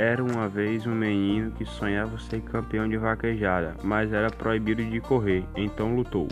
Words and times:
Era 0.00 0.24
uma 0.24 0.48
vez 0.48 0.86
um 0.86 0.94
menino 0.94 1.50
que 1.50 1.66
sonhava 1.66 2.18
ser 2.18 2.40
campeão 2.40 2.88
de 2.88 2.96
vaquejada, 2.96 3.74
mas 3.82 4.10
era 4.14 4.30
proibido 4.30 4.82
de 4.82 4.98
correr, 4.98 5.44
então 5.54 5.94
lutou. 5.94 6.26